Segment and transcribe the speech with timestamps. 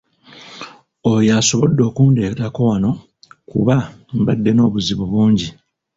[1.09, 2.91] Oyo y'asobodde okundeetako wano
[3.49, 3.75] kuba
[4.19, 5.47] mbadde n'obuzibu bungi.